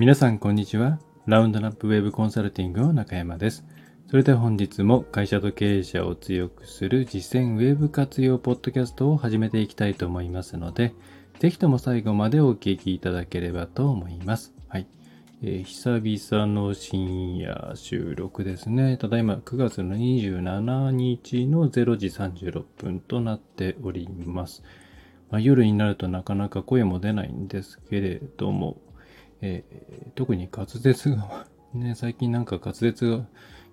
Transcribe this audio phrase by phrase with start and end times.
[0.00, 0.98] 皆さんこんにちは。
[1.26, 3.66] ラウンドナップウェブコンサルティングの中山です。
[4.08, 10.94] それでは本日も会社と経営者を強くする実践ウェブ活用ポッドキャストを始めていきたいと思いますので、
[11.38, 14.54] ぜひとも最後までお聞きいただければと思います。
[14.68, 14.86] はい。
[15.42, 18.96] えー、久々の深夜収録ですね。
[18.96, 24.62] ただいま9月の27日の0時36分となっております。
[25.30, 28.80] まあ、夜になるとなかなか声も出ないんですけれども、
[29.42, 33.26] えー、特に滑舌が、 ね、最近なんか滑舌が、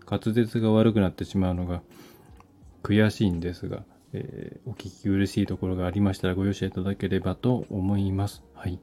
[0.10, 1.82] 滑舌が悪くなってしまうのが
[2.84, 8.44] 悔しいんですが、えー、お聞き苦しいところがありましたらご容赦いただければと思います。
[8.54, 8.80] はい。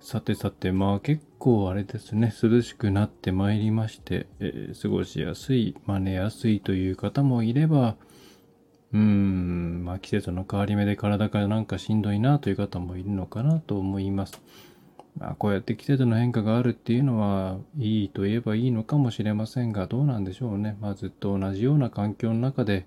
[0.00, 7.96] さてさて、まあ結構あれですね、涼しくなってまいりまして、えー、過ごしやすい、まあ寝やすいという方もいれば、
[8.92, 14.42] うーん、まあ季節の変わり目で体がなんかしんどいなという方もいるのかなと思います。
[15.18, 20.76] まあ、こうやって季節の変化があるっていうのはいいと言えばいいのかもしれませんがどうなんでしょうね。
[20.80, 22.86] まあ、ずっと同じような環境の中で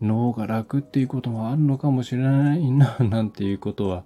[0.00, 4.04] 脳が楽っていうこともあるのかもしれないな なんていうことは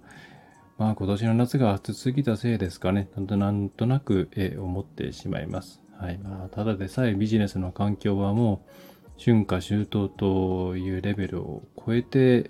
[0.77, 3.09] まあ今年の夏が暑すぎたせいですかね。
[3.15, 5.81] なんとなく、え思ってしまいます。
[5.97, 6.17] はい。
[6.17, 12.49] まあ、ただでさえビジネスの環境はもう春夏秋冬というレベルを超えて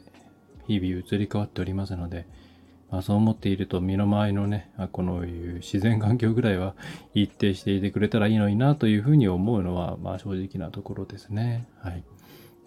[0.67, 2.25] 日々移り変わっておりますので、
[2.93, 6.75] まあ、そう思っていると身の回りのね、このいう自然環境ぐらいは
[7.15, 11.67] 一定していてくれたらいいのになというふうに思うのは、まあ正直なところですね。
[11.81, 12.03] はい。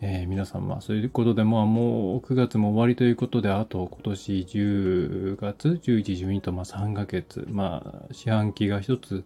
[0.00, 9.22] えー、皆さん、まあそういうことで、まあもう9月も終わりということで、あと今年10月、11、12とまあ3ヶ月、まあ四半期が一つ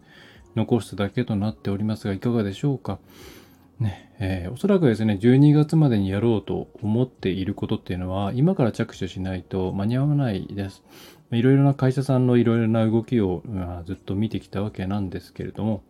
[0.55, 2.98] 残すだけとなっておりますが、いかがでしょうか？
[3.81, 10.83] ねえー、おそらくですね、12月までにやろうと思っていることっていうのは、今から着手しないと間に合わないです。
[11.33, 15.82] いろいろな会社さんのいろいろな動きを、まあ、ずっと見てきたわけなんですけれども、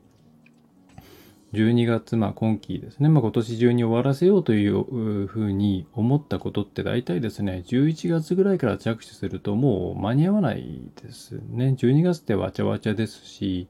[1.53, 11.75] 12月、まあ今期ですね、まあ今年中に終わらせようというふうに思ったことって大体ですね、11月ぐらいから着手するともう間に合わないですね。
[11.76, 13.66] 12月ってわちゃわちゃですし、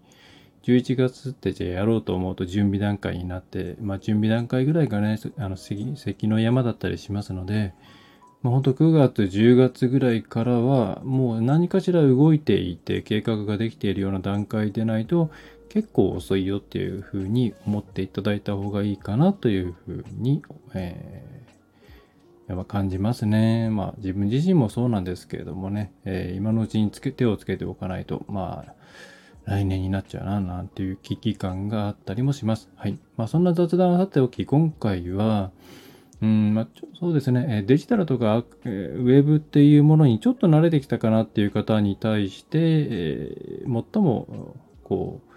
[0.62, 7.72] 11月ってじゃあやろうと思うと準備段階になって、まあ準備段階ぐらいがね、あの関の山だったりしますので、
[8.42, 15.30] まあ、本当9月、10月ぐらいからはもう何かしら動いていて計画ができているような段階でないと
[15.68, 20.42] 結構遅いよっていうふうに思っていただいた方がいいかなというふうに、
[20.74, 23.70] えー、やっぱ感じますね。
[23.70, 28.74] まあ自分自身もそうなんですけれどもね、えー、今のうちにつけ手をつけておかないと、まあ
[29.50, 32.70] 来年になっちゃうな、なんていう危機感があったりもします。
[32.76, 32.96] はい。
[33.16, 35.50] まあ、そんな雑談はさておき、今回は、
[36.22, 36.68] うん、まあ、
[37.00, 45.32] そうですね、デジタルとか、ウェブっていうものにちょっと慣れてきたかなっていう方に対して、え、最も、こう、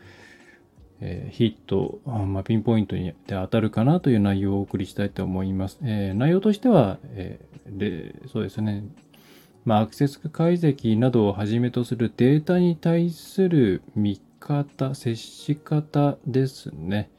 [1.02, 5.80] え、ヒット、まあ、ピンポイントにで当たるかなという内容をお送りしたいと思います。
[5.82, 8.84] え、内容としては、えー、そうですね、
[9.66, 17.10] まあ、アクセス解析などをはじめとするデータに対する見方、接し方ですね。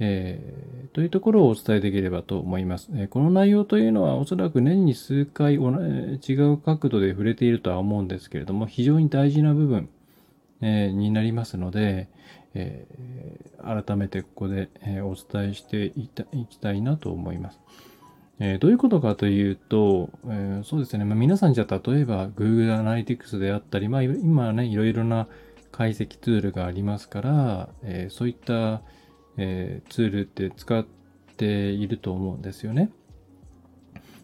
[0.00, 2.90] えー、というところをお伝えできればと思います。
[2.94, 9.88] えー、この内容というのはおそらく年に数回違う角度で触れているとは思うんですけれども、非常に大事な部分、
[10.62, 12.08] えー、になりますので、
[12.56, 12.86] え
[13.62, 16.08] 改めてここで、えお伝えしてい
[16.48, 17.60] きたいなと思います。
[18.40, 25.28] えー、どういうことかというと、えー、そうですね、まあ、皆さんじゃ例えば Google Analytics であったり、まあ、今ね、いろいろな
[25.70, 28.82] 解析ツールがありますから、えー、そういった、
[29.36, 30.86] えツールって使っ
[31.36, 32.92] ていると思うんですよね。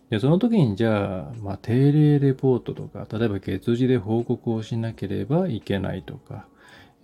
[0.09, 6.47] で、その時にじゃあ、まあ、定例レポートとか、例えば月次で報告をしなければいけないとか、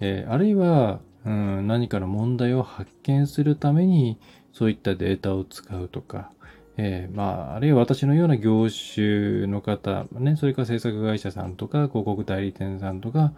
[0.01, 4.19] えあるいは、うん、何かの問題を発見するために
[4.53, 6.31] そういったデータを使うとか、
[6.79, 13.33] えー、まあ、あるいは私のような業種の方、ね、それから制作会社さんとか、広告代理店さんとか、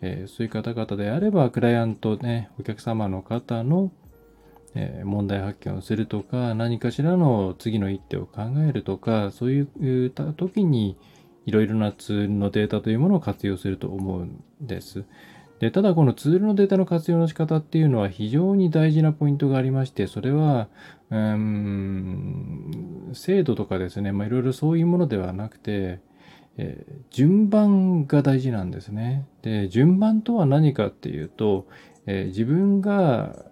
[0.00, 3.90] えー、そういう方々であれば、クライアントね、お客様の方の、
[4.76, 10.96] えー、問題発見をするとか、何かしらの次の一手を考えるとか、そういう時に、
[11.46, 15.04] いろいろなツールのデータというものを活用すると思うんです。
[15.60, 20.68] でただこのツールのデータの活用の仕方っていうのは非常に大事なポイントがありまして、それは、
[21.10, 26.00] うん、精度とかですね、まあ、いろいろそういうものではなくて、
[26.56, 29.26] えー、順番が大事なんですね。
[29.42, 31.66] で、順番とは何かっていうと、
[32.06, 33.44] えー、自分が、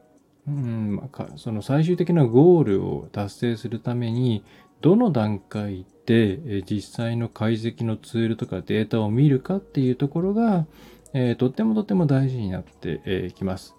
[0.47, 4.45] うん、その最終的なゴールを達成するために、
[4.81, 10.67] どの段階で実際の解析のツールとかデータを見るかっていうところが、
[11.15, 13.75] えー、とってもとっても大事になって、えー、ます。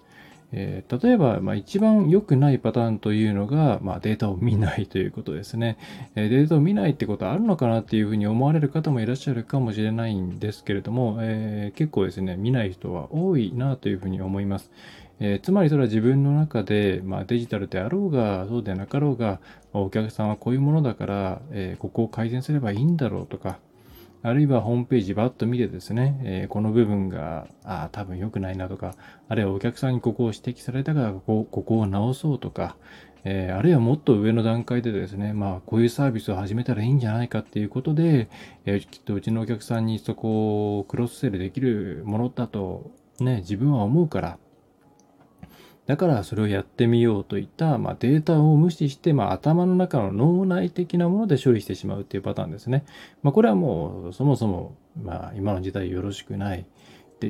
[0.56, 5.78] えー、例えば、まあ、一番良くないパターンというのが、まあ、データを見ないということですね、
[6.16, 14.72] えー、データを見ないってことあるのかなっていうふうに思われる方もいらっしゃるかもしれないんですけれども、えー、結構ですね、見ない人は多いなというふうに思います。
[15.20, 19.40] えつまりそれは自分の中で、まあ、デジタルであろうが、そうでなかろうが、
[19.72, 23.60] お客さんはこういうものだから、えここを改善すればいいんだろうとか、
[24.24, 28.96] あるいはホームページバッと見てですね、えー、この部分が、あ、多分良くないなとか、
[29.28, 32.78] あるいはお客さんにここを指摘されたからここ、ここを直そうとか、
[33.26, 38.30] えー、あるいはもっと上の段階でですね、まあ、こういうサービスを始めたらいいんじゃないかっていうことで、
[38.66, 44.38] えー、きっとうちのお客さんにそこをクロスセルできるものだと、ね、自分は思うから、
[45.86, 52.86] だからそれをやってみようといった、まあ、データを無視して、まあ、頭の中の脳内的なもので処理してしまうっていうパターンですね。
[53.22, 56.66] まあ、これはもうそもそも、まあ、今の時代よろしくない。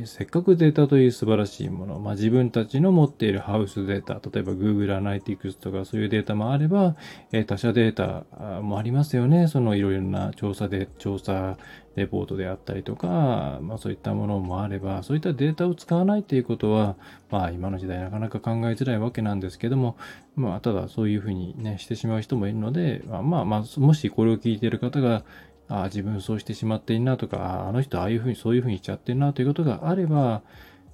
[0.05, 6.95] せっかくデータという素晴らしいもの、まあ、自分たちの持っているハウスデータ、例えば Google Analytics とかそういうデータもあれば、
[7.31, 9.47] えー、他社データもありますよね。
[9.47, 11.57] そのいろいろな調査で、調査
[11.95, 16.95] レポートであったりとか、まあ、そういったものもあれば、そういったデータを使わないっていうことは、
[17.29, 19.95] まあ、今の時代なかなか考えづらいわけなんですけども、
[20.35, 25.23] まあ、ただそういうふうにね、してしまう人もいるので、ま、まあ、まあ、もしこれを聞いている方が、
[25.67, 30.41] ああ、自分そうしてしまっているなとか、あの人ああいうふうにそういうふうにしちゃってるなということがあれば、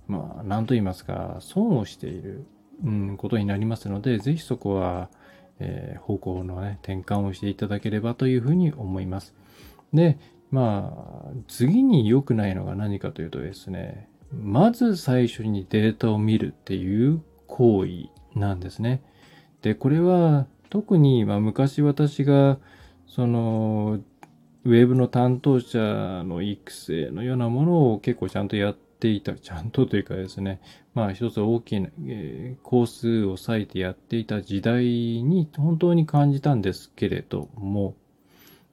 [0.08, 2.46] まあ、何と言いますか、損をしている、
[2.84, 5.10] うん、ことになりますので、ぜひそこは、
[5.60, 9.36] えー、方向のね、転換をしていただければというふうに思います。
[9.94, 10.18] で、
[10.52, 19.04] まあ、次に良くないのが何かというとですね、まず最初にデータを見るっていう行為なんですね。
[19.62, 22.58] で、これは特に、まあ、昔私が
[23.08, 24.00] その
[24.66, 30.60] ウェブの担当者の育成のようなものを結構ちゃんとやっていた、ちゃんとというかですね、
[30.94, 37.96] まあ一つ大きな、えー、工数を割いてやっていた時代に本当に感じたんですけれども、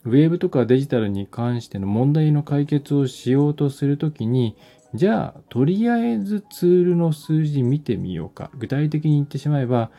[0.05, 4.57] ウェブとかデジタルに関しての問題の解決をしようとするときに、
[4.95, 8.51] じゃあ、とりあえずツールの数字見てみようか。
[8.55, 9.91] 具体的に言ってしまえば、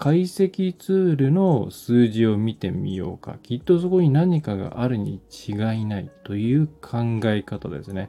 [0.00, 3.36] 解析ツールの数字を見てみようか。
[3.42, 8.08] きっとそこに何かがあるに違いないという考え方ですね。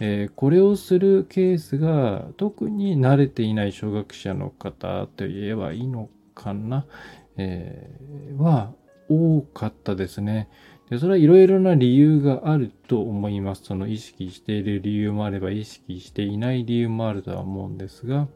[0.00, 6.86] えー、これをするケースが特に慣れていない小学者の方と言えばいいのかな、
[7.36, 8.72] えー、は
[9.08, 10.48] 多かったですね。
[10.90, 13.62] でそれはいろいろな理由があると思います。
[13.62, 18.26] その意識している理由もあれば意識していない理由もあるとは思うんですが、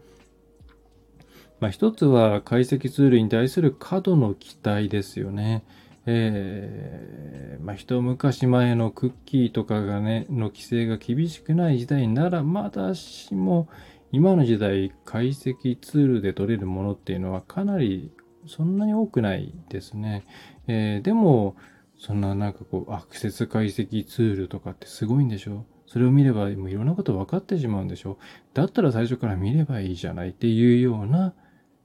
[1.62, 5.62] まあ、一つは解析ツールに対する過度の期待ですよね。
[6.06, 13.69] えー、まあ、一昔前のクッキーとかがね、の規制が厳しくない時代なら、まだしも、
[14.11, 18.11] 今の時代、解析ツールで取れるものっていうのはかなり、
[18.49, 20.25] そんなに多くないですね。
[20.67, 21.55] えー、でも、
[21.97, 25.64] そんななんかこう、アクセス解析ツールとかってすごいんでしょ？
[25.87, 28.19] それを見ればもういろんなこと分かってしまうんでしょ？
[28.53, 31.35] だったら最初から見ればいいじゃないっていうような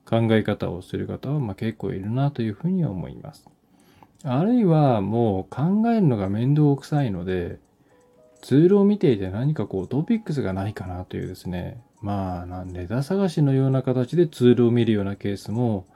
[0.08, 3.46] 考え方をする方はま結構いるなというふうに思います。
[4.24, 7.60] あるいはもう考えるのが面倒くさいので、
[8.42, 15.88] ツールを見ていて何かこうトピックスがないかなというですね、まあ、なんネタ探しのような形でツールを見るようなケースも、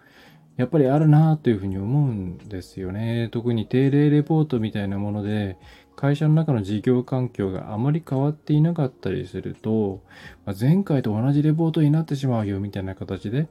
[0.57, 3.29] やっぱりあるなというふうに思うんですよね。
[3.31, 5.57] 特に定例レポートみたいなもので、
[5.95, 10.01] 会社の中の事業環境があまり変わっていなかったりすると、
[10.45, 13.47] ま前回と同じレポートになってしまうよみたいな形で、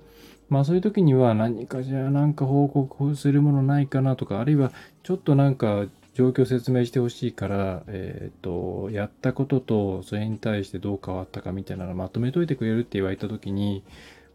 [0.51, 13.85] まあそういう時には何かじゃあなんか報告するものないかなとか、あるいはちょっとなんか状況説明してほしいから、えっ、ー、と、やったこととそれに対してどう変わったかみたいなのまとめといてくれるって言われた時に、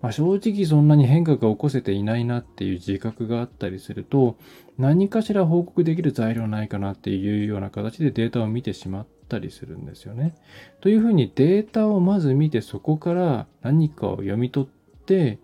[0.02, 4.38] まあ、正直そんなに変化が起こせていないなっていう自覚があったりすると、
[4.78, 10.36] 何かしら報告できる材料ないかなっていうような形でデータを見てしまったりするんですよね。
[10.82, 15.40] というふうにデータをまず見てそこから何かを読み取って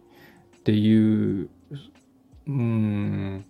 [0.62, 1.50] っていう、
[2.48, 3.46] うん、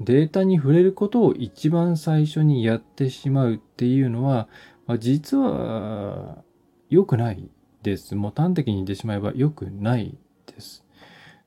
[0.00, 4.48] データに触れることを一番最初にやってしまうっていうのは、
[4.86, 6.42] まあ、実は
[6.88, 7.48] 良くない
[7.82, 8.14] です。
[8.14, 10.84] もう端的に言ってしまえば良くないです。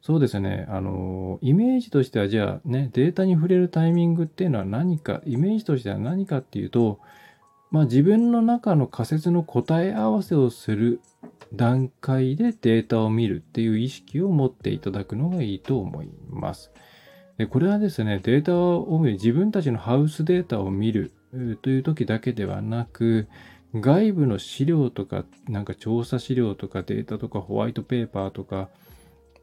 [0.01, 0.67] そうですね。
[0.69, 6.99] あの、イメージとしてはじゃあね、データに触れるタイミングっていうのは何か、イメージとしては何かっていうと、
[7.71, 11.01] まあ自分の中の仮説の答え合わせをする
[11.53, 16.71] 段階でデータを見るっていう意識を持っていただくのがいいと思います。
[17.37, 21.11] でこれはですね、データを見る、自分たちのハウスデータを見る
[21.61, 23.27] という時だけではなく、
[23.75, 28.69] 外部の資料とか、なんか調査資料とかデータとかホワイトペーパーとか、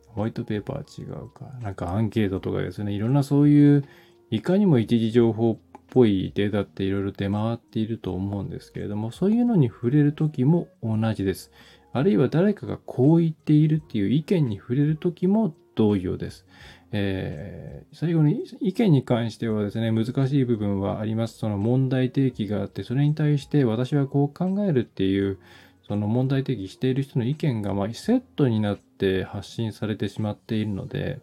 [0.08, 3.84] ホワイトペーパー違うか、なんかアンケートとかですね、いろんなそういう
[4.30, 5.58] いかにも一時情報っ
[5.90, 11.52] ぽいデータっていろいろ出回っていると思うんですけれども、そういうのに触れるときも同じです。
[11.94, 16.44] あるいは誰かがこう言っているっていう意見に触れるときも同様です。
[16.90, 21.38] えー、最後に意見に関してはですね、難しい部分はあります。
[21.38, 25.38] その問題提起があって、それに対して私はこう考えるっていう、
[25.86, 31.20] その問題提起している人の意見がまセットになって発信されてしまっているので、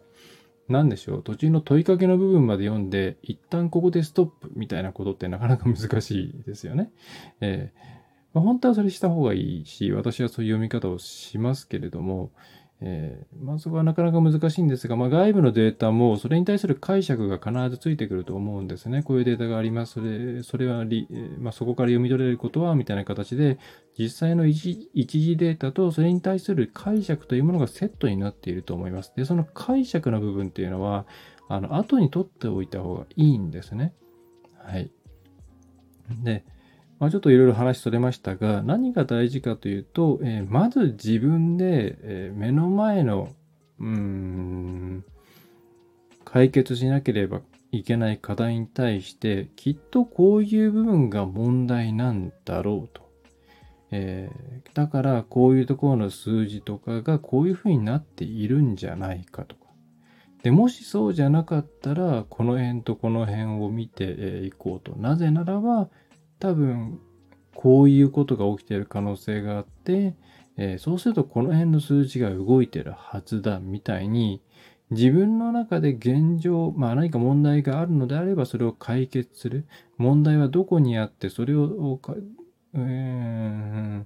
[0.68, 6.90] 何でしょう、途中の問いかけの部分まで読んで、一旦ここでストップみたいなことってなかなか難しいですよね。
[7.42, 8.01] えー
[8.34, 12.32] まあ、本当はそれした方がいいし、私はそういう読み方をしますけれども、
[12.84, 19.04] えー、まあ、そこはなかなか難しいんですが、まあ、外部のデータもそれに対する解釈が必ずついてくると思うんですね。
[19.04, 19.92] こういうデータがあります。
[19.92, 20.84] それそれは
[21.38, 23.58] まあ、そこから読み取れることはみたいな形で、
[23.96, 29.12] 実際の一時データとそれに対する解釈というものがセットになっていると思います。
[29.14, 31.06] で、その解釈の部分っていうのは、
[31.48, 33.94] あの後に取っておいた方がいいんですね。
[34.58, 34.90] はい。
[36.24, 36.44] で、
[37.02, 43.28] まあ、ちょっといろいろ話それましたが、何が大事かというと、えー、まず自分で、えー、目の前の、
[43.80, 45.04] うん、
[46.24, 47.40] 解決しなければ
[47.72, 53.10] いけない課題に対して、きっとこういう部分が問題なんだろうと。
[53.90, 59.62] えー、だからこういうところの数字とかがこういうふうになっているんじゃないかとか。
[60.44, 64.96] で、もしそうじゃなかったら、この辺とこの辺を見ていこうと。
[64.96, 65.88] なぜならば、
[66.42, 66.98] 多分
[67.54, 70.16] こういうことが起きている可能性があって、
[70.56, 74.42] えー、そうするとこの辺の数字が動いてるはずだみたいに
[74.90, 79.66] 自分の中で現状、まあ何か問題があるのであればそれを解決する。
[79.98, 82.00] 問題はどこにあってそれを、
[82.74, 84.04] えー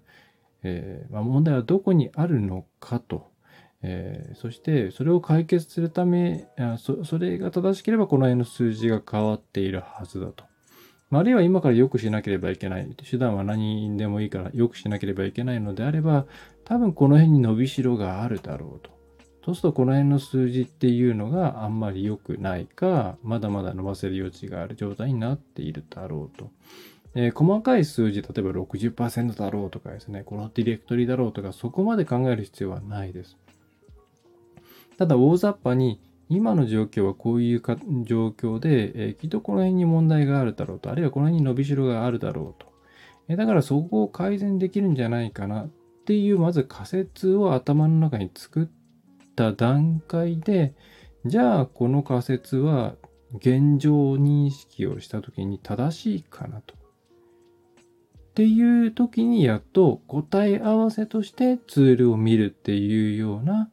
[0.62, 3.30] えー、まあ、問題はどこにあるのかと。
[3.82, 10.44] え、そしてそれを解決するためそ、それが正しければこの辺の数字が変わっているはずだと。
[11.12, 12.88] あるいは今から良くしなければいけない。
[13.08, 16.26] 手段は何でもいいから良くしなければいけないのであれば、
[16.64, 18.90] 多分この辺に伸びしろがあるだろうと。
[19.44, 26.50] そうするとこの辺の数字っていうのがあんまり良くないか、まだまだ伸ばせる余地がある状態になっているだろうと。
[27.14, 33.36] えー、細かい数字、例えば60%だろうとかですね、このディレクトリだろうとか、そこまで考える必要はないです。
[34.98, 42.72] ただ大雑把に今の状況はこういうか状況で、えー、きっとこの辺に問題があるだろうと、あるいはこの辺に伸びしろがあるだろうと。
[43.28, 45.70] えー、だからそこを改善できるんじゃないかなっ
[46.04, 48.68] ていう、まず仮説を頭の中に作っ
[49.36, 50.74] た段階で、
[51.24, 52.94] じゃあこの仮説は
[53.34, 56.74] 現状認識をした時に正しいかなと。
[56.74, 56.78] っ
[58.36, 63.70] ていう時にやっと答え合わせとしてツールを見るっていうような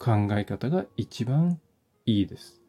[0.00, 1.60] 考え方が一番
[2.06, 2.60] いいです。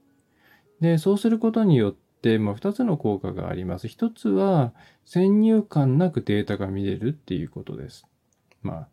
[0.82, 3.88] で、そうすることによって、まあ、2つの効果があります。
[3.88, 4.74] 1つは、
[5.06, 8.06] 先入観なくデータが見れるっていうことです。
[8.62, 8.88] まあ、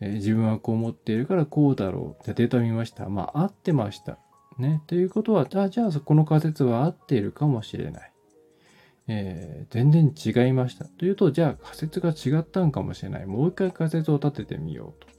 [0.00, 2.24] えー、自分はこう思っているからこうだろう。
[2.24, 3.08] じゃデータ見ました。
[3.08, 4.18] まあ、合ってました。
[4.58, 4.82] ね。
[4.88, 8.12] ということは、あじゃあ、この仮説は合っているかもしれない。
[9.06, 10.84] えー、全然違いました。
[10.84, 13.26] というと、じゃあ仮説が違ったんかもしれない。
[13.26, 15.17] もう一回仮説を立ててみようと。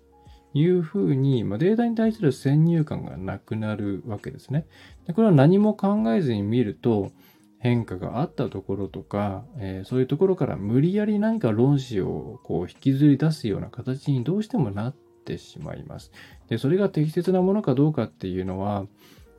[0.53, 4.65] いうふうに、まあ、データに対する先入観がなくなるわけですね。
[5.07, 7.11] でこれは何も考えずに見ると、
[7.59, 16.11] 変化があったところとか、えー、そういうところから無理やり何か論旨をこう引きずり出すような形にどうしてもなってしまいます。
[16.47, 18.85] で、それが適切なものかどうかっていうのは、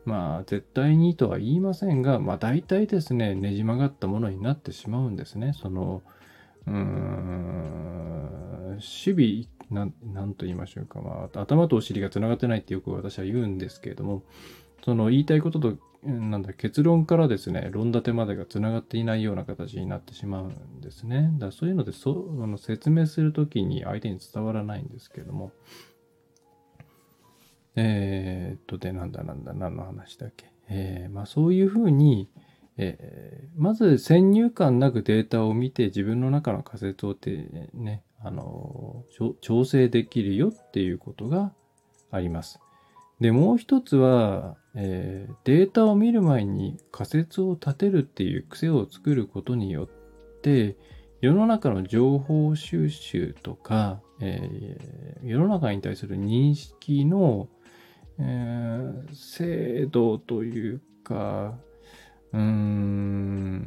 [0.05, 5.55] まあ、絶対にとは言いませんが、まあ、大体ですね、ねじ曲がったものになってしまうんですね。
[5.55, 6.03] その、
[6.67, 11.01] うーん、守備ん、なんと言いましょうか。
[11.01, 14.23] まあ、頭とお尻が繋がってないってよく私は言うんですけれども、
[14.85, 21.31] その言いたいことと、なんだ、結論からですね、論立てまでが繋がっていないような形になってしまうんですね。
[21.39, 25.53] だそういうので、そあの説明するときに相手に伝わらないんですけれども、
[27.77, 30.51] えー、っと、で、なんだなんだ、何の話だっけ。
[30.69, 32.31] えー、まあそういうふうに、
[32.77, 39.05] えー、まず先入観なくデータを見て自分の中の仮説をて、ね、あの、
[39.41, 41.53] 調整できるよっていうことが
[42.11, 42.61] あります。
[43.21, 49.89] で、もう一つは、えー、データを見る前に仮説を立てるっていう癖を作ることによっ
[50.41, 50.77] て、
[51.21, 57.49] 世の中の情報収集とか、えー、世の中に対する認識の、
[58.19, 61.59] えー、精度というか、
[62.33, 63.65] うーん、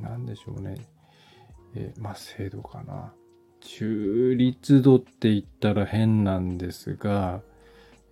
[0.00, 0.76] なんでしょうね。
[1.76, 3.12] えー、まあ精度かな。
[3.60, 7.42] 中立度って言ったら変なんですが、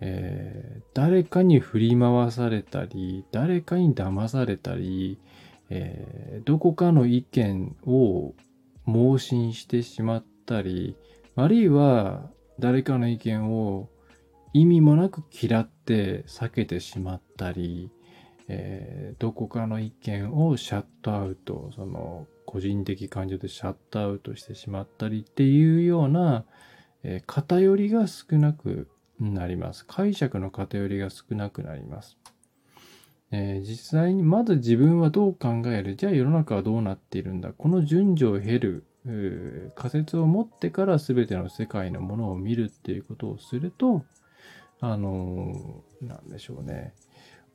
[0.01, 5.19] えー、誰かに振り回されたり、誰かに騙されたり、
[5.69, 8.33] えー、どこかの意見を
[8.85, 10.95] 盲信してしまったり、
[11.35, 12.29] あるいは
[12.59, 13.89] 誰かの意見を
[14.53, 17.89] 意味もなく嫌って避けてしまったり、
[18.47, 26.45] えー、どこかの意見をシャットアウト、その個人的感情でシャットアウトしてしまったりっていうような、
[27.03, 28.87] えー、偏りが少なく
[29.19, 29.85] なります。
[29.85, 32.17] 解釈の偏りが少なくなります。
[33.31, 35.95] えー、実際にまず自分はどう考える？
[35.95, 37.51] じゃあ世の中はどうなっているんだ？
[37.51, 38.85] この順序を経る
[39.75, 44.03] 仮説を持ってから全ての世界のものを見るっていうことをすると
[44.79, 46.93] あのー、でしょうね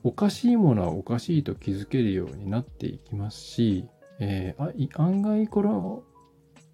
[0.03, 3.87] おかしいものはおかしいと気づけるようになっていきますし、
[4.19, 6.03] えー、あ案外この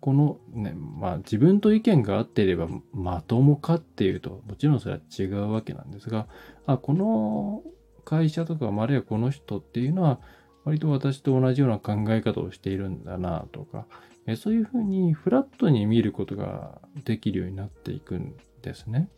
[0.01, 6.29] このねまあ自分と意見が合っていればまともかっていうともちろんそれは違うわけなんですが
[6.67, 7.63] あこの
[8.07, 10.21] 会社とか、あるいはこの人っていうのは、
[10.65, 13.87] 割と私と同じような考え方をしているんだなとか、
[14.37, 19.11] そういうふうにフラットに見ることができるようになっていくんですね。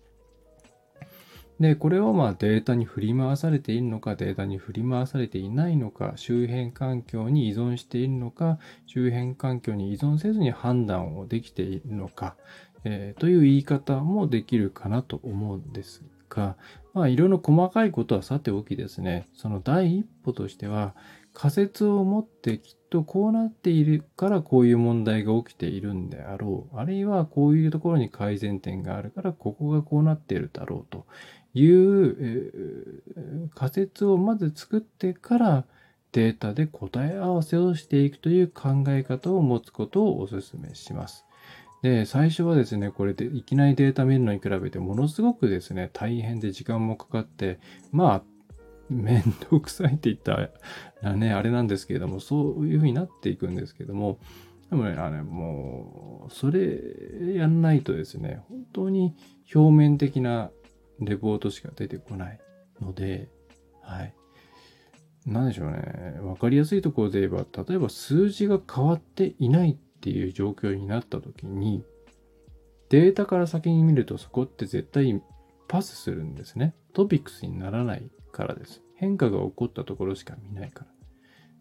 [1.61, 12.37] で、これをまあデータに振り回されているのか、データに振り回されていないのか、周辺環境に依存しているのか、周辺環境に依存せずに判断をできているのか、
[12.85, 16.57] えー、という言い方もできるかなと思うんですが、
[16.95, 20.95] まあいろいろ細かいことはさておきですね、その第一歩としては、
[21.35, 26.77] 仮説を持ってきっとこうなっているからこういう問題が起きているんであろう。
[26.77, 31.07] あるいはこういうところに改善点があるからここがこうなっているだろうと
[31.59, 35.65] いう、仮説をまず作ってから
[36.13, 41.25] データで答え合わせをしていくという考え方を持つことをお勧めします。
[41.83, 47.61] で、最初はですね、これでいきなりデータ見るのに比べてものすごくですね、大変で時間もかかって、
[47.93, 48.23] まあ、
[48.89, 50.51] めんどくさいって言った
[51.03, 54.19] らね、あれなんですけれども、そういうふうになっていくんですけども、
[54.71, 56.81] でもね、あれ、もう、それ
[57.35, 59.15] やんないとですね、本当に
[59.55, 60.51] 表面的な
[61.01, 62.41] レポートしか出てこない
[62.81, 63.29] ので、
[63.83, 64.15] はい。
[65.27, 66.19] なんでしょうね。
[66.23, 71.85] わかりやすいところで言えば、例えば数字が変わっていないっていう状況になった時に、
[72.89, 75.23] データから先に見るとそこって絶対
[75.69, 76.75] パスするんですね。
[76.95, 78.83] トピックスにならないからです。
[78.97, 80.87] 変化が起こったところしか見ないから。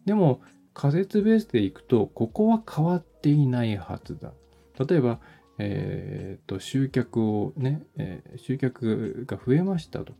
[0.06, 0.41] でも
[0.73, 4.32] 仮説ベースでいくと、ここは変わっていないはずだ。
[4.88, 5.19] 例えば、
[5.60, 10.13] えっ、と、集客をね、えー、集客が増えましたと。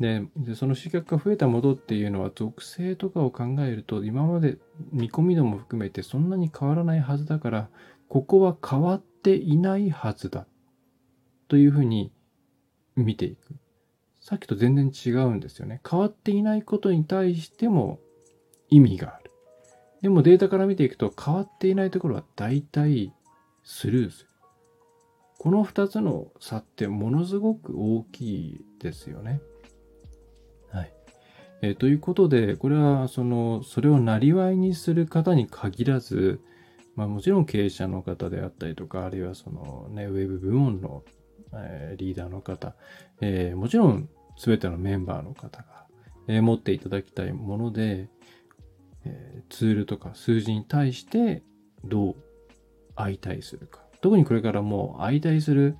[0.00, 4.58] でで、その集客が増えたものっていうのは属性とかを考えると今まで
[4.90, 7.68] 見込み度も含めてそんなに変わらないはずだから
[8.08, 10.46] ここは変わっていないはずだ
[11.46, 12.12] というふうに
[12.96, 13.54] 見ていく。
[14.20, 15.80] さっきと全然違うんですよね。
[15.88, 18.00] 変わっていないことに対しても
[18.70, 19.30] 意味がある。
[20.00, 23.12] でもデータから見ていくと変わっていないところは大体
[23.62, 24.33] スルーする。
[25.44, 29.42] この2つの差ってものすごく大きいですよね。
[30.70, 30.92] はい
[31.60, 36.40] えー、ということで、これはその、それをなりわいにする方に限らず、
[36.96, 41.04] まあ、もちろん経営者の方であったりとか、あるいはそのね、ウェブ部門の、
[41.52, 42.74] えー、リーダーの方、
[43.20, 44.08] えー、もちろん
[44.42, 45.84] 全てのメンバーの方が、
[46.26, 48.08] え、持っていただきたいもので、
[49.04, 51.42] えツールとか数字に対して
[51.84, 52.16] どう
[52.96, 53.83] 相対するか。
[54.04, 55.78] 特にこれからもう相対する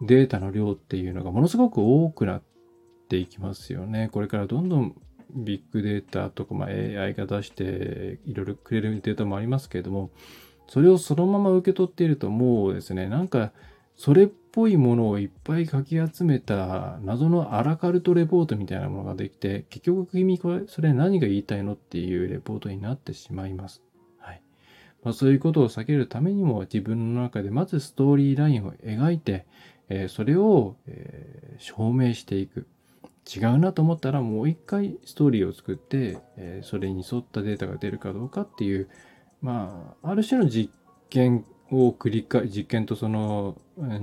[0.00, 2.42] データの量っていうのがものすごく多くなっ
[3.08, 4.08] ていきますよね。
[4.10, 4.96] これからどんどん
[5.32, 10.10] ビッグデータとか、ま、AI が出していろいろくれるデータもありますけれども、
[10.66, 13.52] それをそのまま受け取っているともうですね、なんか
[13.94, 23.82] それっぽいものをいっぱいかき集めた謎のアラカルトレポートみたいなものができて、結局君これ、それ何が言いたいのっていうレポートになってしまいます。
[25.02, 29.46] まあ、そういうことを避けるためにも自分の中でまずストーリーラインを描いて、
[29.88, 32.66] えー、それを、えー、証明していく。
[33.24, 38.88] 違うなと思ったらもう一回ストーリーを作って、えー、それに沿ったデータが出るかどうかっていう、
[39.40, 40.72] まあ、ある種の実
[41.08, 43.56] 験を繰り返、実験とその、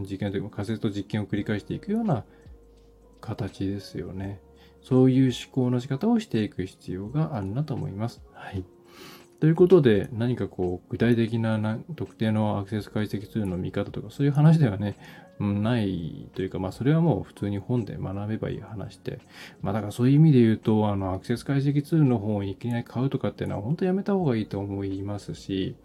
[0.10, 2.24] 実験というか仮説と実験を繰り返していくような
[3.20, 4.40] 形ですよね。
[4.82, 8.22] そういう思考の仕方をしていく必要があるなと思います。
[8.34, 8.64] はい。
[9.40, 14.98] ということで、何かこう、具体的な特定のアクセス解析ツールの見方とか、そういう話ではね、
[15.40, 19.20] ないというか、まあ、それはもう普通に本で学べばいい話で、
[19.62, 25.76] まあ、だからそういう意味で言うと、あの、アクセス解析ツールの本をいきなり買うとかっていうのは、本当やめた方がいいと思いますし、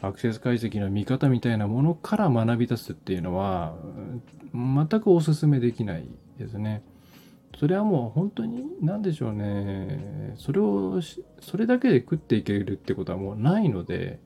[0.00, 3.74] アクセス解析の見方みたいなものから学び出すっていうのは、
[4.54, 6.82] 全くお勧めできないですね。
[7.58, 10.34] それはもう本当に何でしょうね。
[10.36, 11.00] それを、
[11.40, 14.20] それだけで食っていけるってことはもうないので、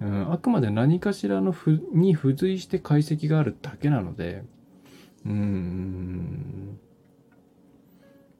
[0.00, 4.44] うん、あくまで何かしらのふに付随して解析があるだけなので、
[5.26, 6.78] うん、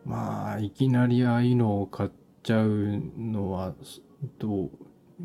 [0.07, 2.11] まあ、いきなりああいうのを買っ
[2.43, 3.75] ちゃうのは、
[4.39, 4.71] どう、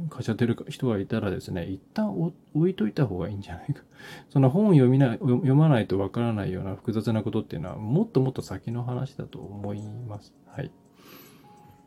[0.09, 2.11] 買っちゃってる人がいたらですね、一旦
[2.53, 3.83] 置いといた方がいいんじゃないか。
[4.29, 10.33] その本を読みない読まないとわからないような複雑なことっていうのは、もっともっと先の話だと思います。
[10.47, 10.71] はい。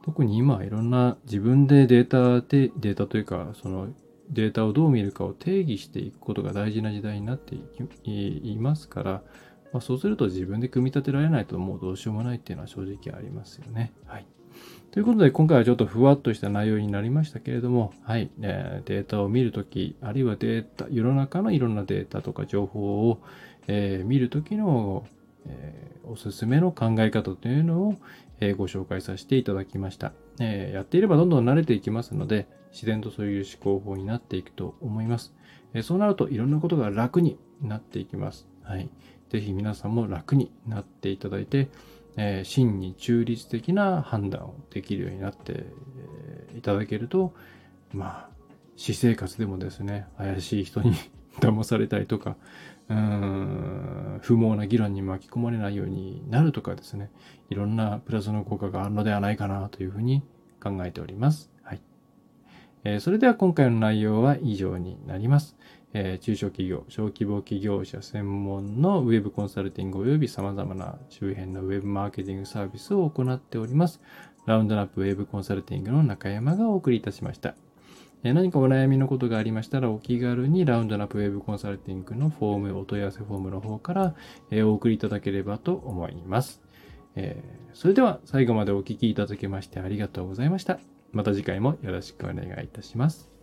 [0.02, 3.88] 特に今いろんな自分でデータで、データというか、その
[4.30, 7.56] データをどう見るかを定義していくことが大事な時代になって
[8.04, 9.22] いますから、
[9.72, 13.92] まあ、そうすると自分で組み立てられないともうどうしようもないっていうのは正直ありますよね。
[14.06, 14.26] はい。
[14.90, 23.20] ということで今回はちょっとふわっとした内容になりましたけれども、はい、えー、データを見るとき、あるいはデータ、世の中のいろんなデータとか情報を、
[23.66, 25.06] えー、見るときの、
[25.46, 27.94] えー、おすすめの考え方というのを、
[28.40, 35.34] えご紹介させていただきました、えやっていればどんどん慣れていきますので、自然とそういう思考法になっていくと思います。
[35.74, 38.46] えそうなるといろんなことが楽になっていきます。
[38.62, 38.88] はい。
[39.28, 41.68] ぜひ皆さんも楽になっていただいて、
[42.18, 45.66] え真に中立的な判断をできるようになって
[46.56, 47.32] いただけると、
[47.92, 48.28] まあ、
[48.76, 50.92] 私生活でもですね、怪しい人に
[51.38, 52.36] 騙されたりとか、
[52.88, 57.10] うん、不毛な議論に巻き込まれないようになるとかですね、
[57.50, 60.22] いろんなプラスの効果があるのではないかなというふうに
[60.60, 61.52] 考えております。
[61.62, 61.80] はい
[62.82, 65.56] えーそれでは今回の内容は以上になります。
[65.94, 74.00] え中小企業、小規模企業者専門のウェブコンサルティング及び様々な周辺のウェブマーケティングサービスを行っております。
[74.46, 77.54] ラウンドナップウェブコンサルティングの中山がお送りいたしました。
[78.22, 84.14] 何かお悩みのことがありましたらお気軽にラウンドナップウェブコンサルティングのフォーム、お問い合わせフォームの方から、
[84.64, 86.60] お送りいただければと思います。
[87.14, 90.78] えそれでは最後までお聴きいただきましてありがとうございました。
[91.12, 93.37] また次回もよろしくお願いいたします。